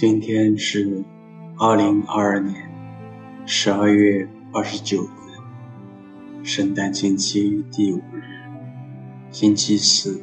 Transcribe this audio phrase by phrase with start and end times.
[0.00, 1.04] 今天是
[1.58, 2.69] 二零二二年
[3.52, 8.22] 十二月二十九日，圣诞星期第五日，
[9.32, 10.22] 星期四。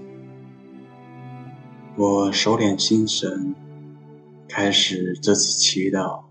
[1.98, 3.54] 我收敛心神，
[4.48, 6.24] 开始这次祈祷。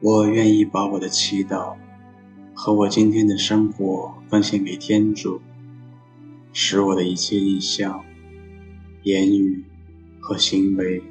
[0.00, 1.74] 我愿意把我的祈祷
[2.54, 5.40] 和我今天的生活奉献给天主，
[6.52, 8.04] 使我的一切意向、
[9.02, 9.64] 言语
[10.20, 11.02] 和行为。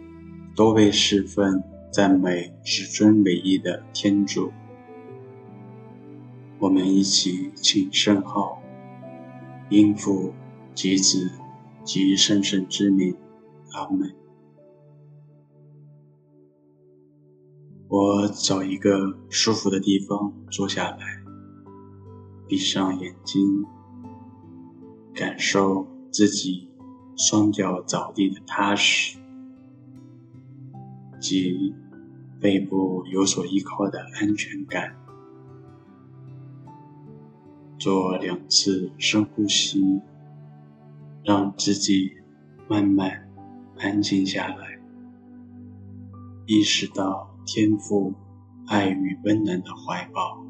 [0.55, 4.53] 都为侍奉赞美至尊唯一的天主。
[6.59, 8.61] 我们一起请圣号，
[9.69, 10.33] 应父
[10.75, 11.31] 及子
[11.85, 13.15] 及圣神之名，
[13.71, 14.13] 阿门。
[17.87, 21.23] 我找一个舒服的地方坐下来，
[22.45, 23.65] 闭上眼睛，
[25.13, 26.69] 感受自己
[27.15, 29.17] 双脚着地的踏实。
[31.21, 31.73] 及
[32.39, 34.95] 背部有所依靠的安全感。
[37.79, 40.01] 做两次深呼吸，
[41.23, 42.11] 让自己
[42.67, 43.29] 慢慢
[43.77, 44.77] 安静下来，
[46.45, 48.13] 意识到天赋
[48.67, 50.48] 爱与温暖的怀抱。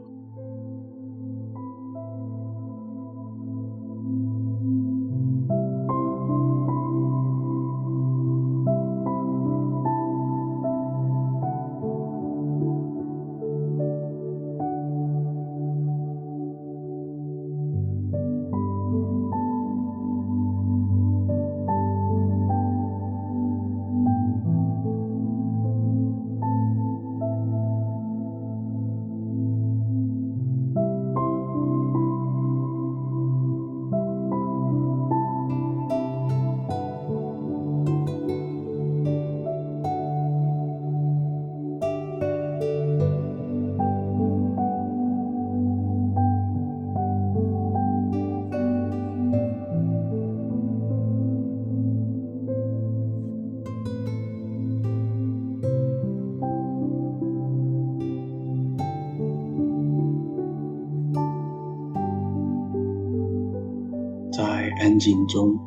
[64.39, 65.59] 在安静中，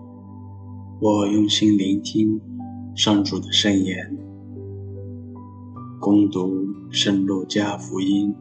[0.99, 2.41] 我用心聆听
[2.97, 4.17] 上主的圣言，
[6.01, 6.51] 攻读
[6.91, 8.35] 圣路加福音。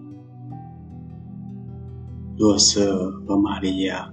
[2.38, 4.09] 若瑟和玛利亚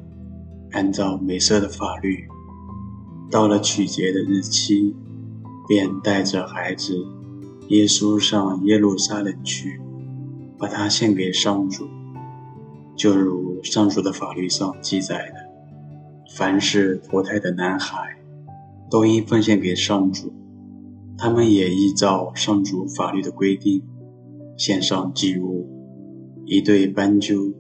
[0.73, 2.27] 按照梅瑟的法律，
[3.31, 4.97] 到了取节的日期，
[5.69, 6.97] 便带着孩子
[7.69, 9.81] 耶稣上耶路撒冷去，
[10.59, 11.87] 把他献给上主，
[12.97, 15.48] 就如上主的法律上记载的。
[16.29, 18.17] 凡是脱胎的男孩，
[18.91, 20.33] 都应奉献给上主。
[21.17, 23.83] 他们也依照上主法律的规定，
[24.57, 25.67] 献上祭物：
[26.45, 27.53] 一对斑鸠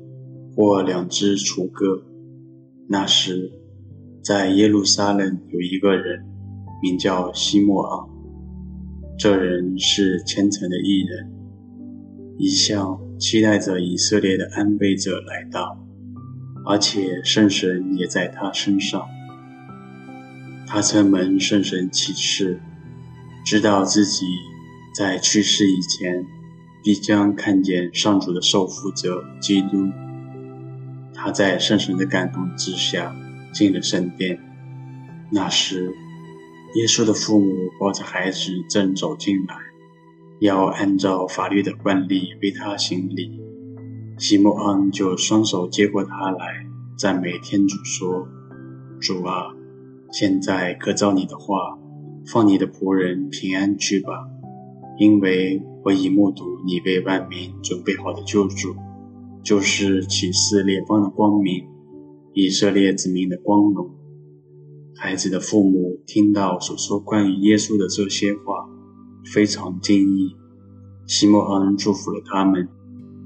[0.54, 2.04] 或两只雏鸽。
[2.88, 3.50] 那时，
[4.22, 6.24] 在耶路撒冷有一个人，
[6.82, 8.08] 名叫西莫盎。
[9.18, 11.32] 这人是虔诚的义人，
[12.36, 15.88] 一向期待着以色列的安慰者来到。
[16.68, 19.08] 而且圣神也在他身上。
[20.66, 22.60] 他曾蒙圣神启示，
[23.42, 24.26] 知道自己
[24.94, 26.26] 在去世以前
[26.84, 29.90] 必将看见上主的受福者基督。
[31.14, 33.16] 他在圣神的感动之下
[33.54, 34.38] 进了圣殿。
[35.32, 35.90] 那时，
[36.74, 39.56] 耶稣的父母抱着孩子正走进来，
[40.40, 43.40] 要按照法律的惯例为他行礼。
[44.18, 46.66] 西默盎就双手接过他来，
[46.97, 48.26] 赞美天主说
[49.00, 49.54] ：“主啊，
[50.10, 51.78] 现在可照你的话，
[52.26, 54.26] 放你的仆人平安去吧，
[54.98, 58.74] 因为我已目睹你为万民准备好的救主，
[59.44, 61.64] 就是启示列邦的光明，
[62.34, 63.88] 以色列子民的光荣。”
[64.98, 68.68] 孩子的父母听到所说关于耶稣的这些话，
[69.32, 70.34] 非常惊异。
[71.06, 72.68] 西默盎祝福了他们。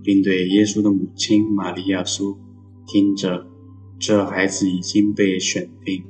[0.03, 2.39] 并对耶稣的母亲玛利亚说
[2.87, 3.47] ：“听着，
[3.99, 6.05] 这孩子已经被选定，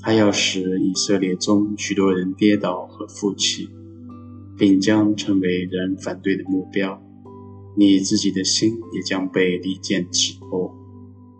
[0.00, 3.68] 他要使以色列中许多人跌倒和负弃，
[4.56, 7.02] 并将成为人反对的目标。
[7.76, 10.72] 你自己的心也将被利剑刺破。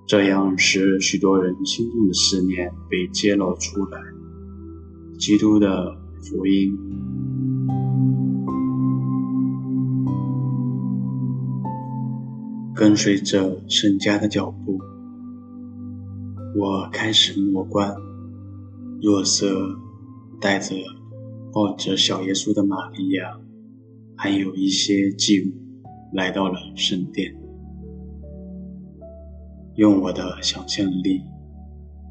[0.06, 4.00] 这样使许多人心中的思念被揭露出来。
[5.18, 6.76] 基督的福音。
[12.76, 14.80] 跟随着圣家的脚步，
[16.58, 17.94] 我开始默观。
[19.00, 19.78] 若瑟
[20.40, 20.74] 带着
[21.52, 23.38] 抱着小耶稣的玛利亚，
[24.16, 25.52] 还有一些祭物，
[26.14, 27.32] 来到了圣殿。
[29.76, 31.22] 用我的想象力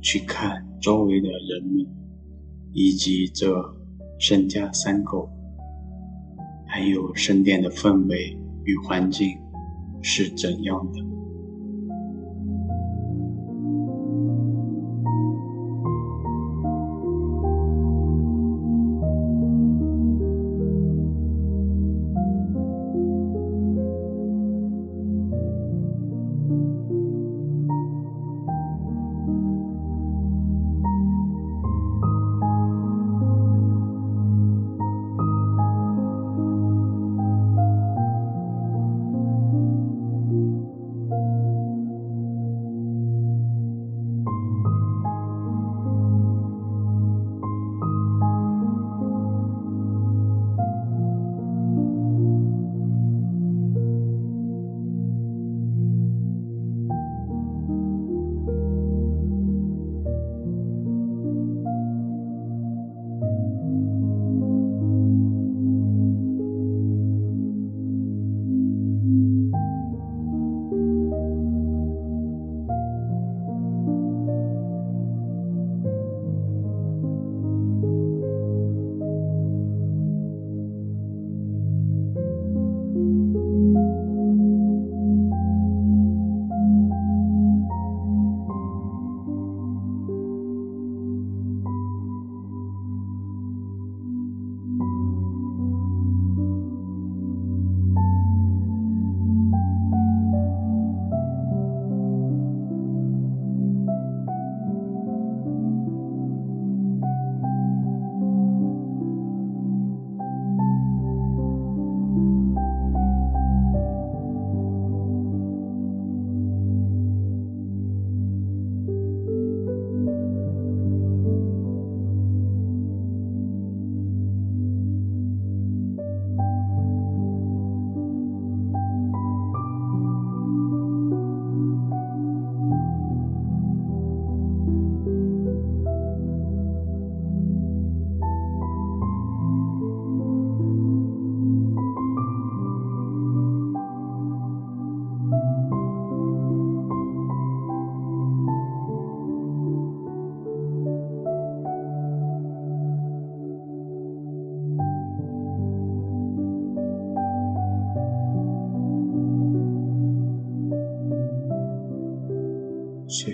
[0.01, 1.86] 去看周围的人们，
[2.71, 3.54] 以及这
[4.18, 5.30] 圣家三口，
[6.65, 9.38] 还有圣殿的氛围与环境
[10.03, 11.12] 是怎样的。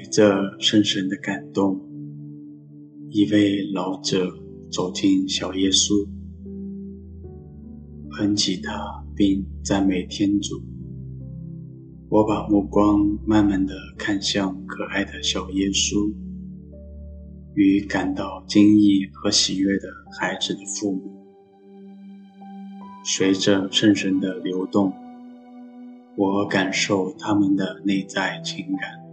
[0.09, 1.79] 着圣神的感动，
[3.09, 4.27] 一位老者
[4.71, 6.07] 走进小耶稣，
[8.09, 10.61] 捧起他并赞美天主。
[12.09, 16.11] 我把目光慢慢地看向可爱的小耶稣，
[17.54, 19.87] 与感到惊异和喜悦的
[20.19, 21.01] 孩子的父母。
[23.06, 24.92] 随着圣神的流动，
[26.18, 29.08] 我感受他们的内在情感。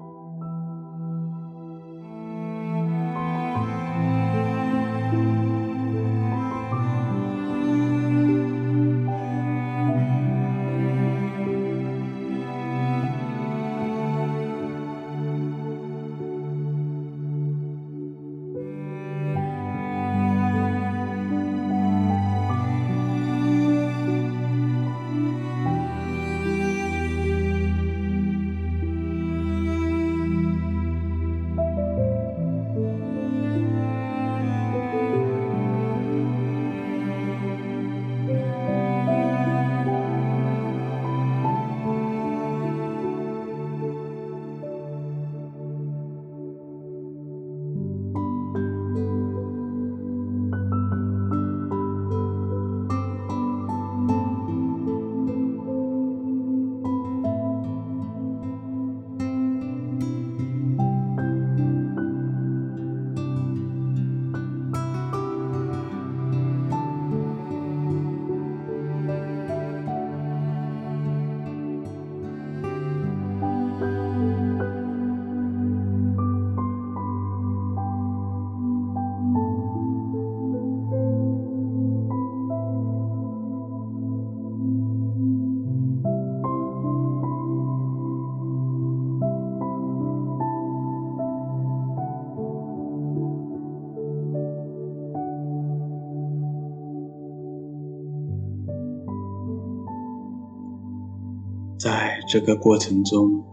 [101.87, 103.45] 在这个过程中，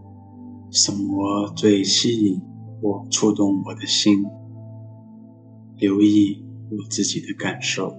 [0.72, 2.40] 什么最吸引
[2.82, 4.24] 或触动我的心？
[5.76, 7.94] 留意我自己的感受。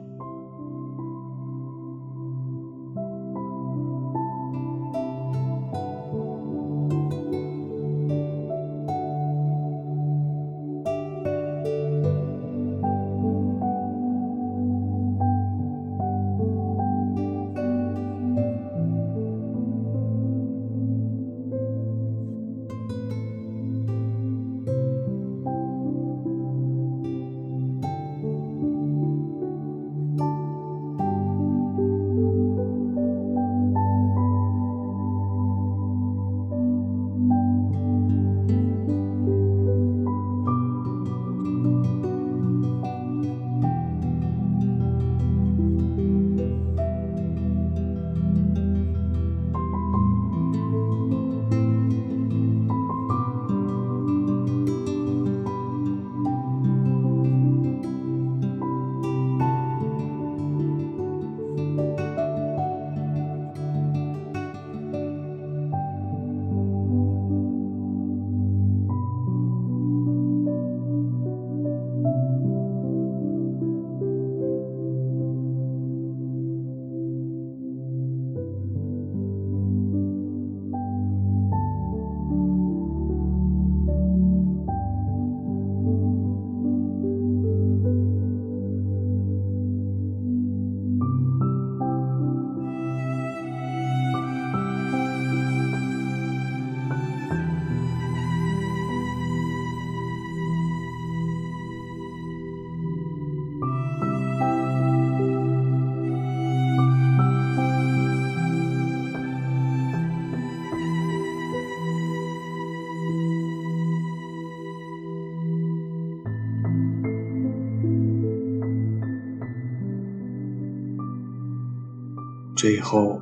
[122.55, 123.19] 最后，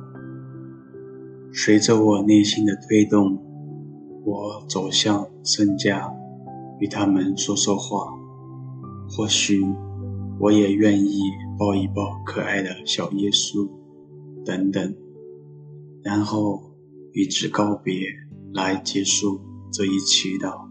[1.52, 3.36] 随着我内心的推动，
[4.24, 6.08] 我走向圣家，
[6.78, 8.06] 与他们说说话。
[9.08, 9.62] 或许
[10.38, 11.20] 我也愿意
[11.58, 13.68] 抱一抱可爱的小耶稣，
[14.44, 14.94] 等等，
[16.02, 16.62] 然后
[17.12, 18.06] 与之告别，
[18.52, 19.40] 来结束
[19.72, 20.63] 这一祈祷。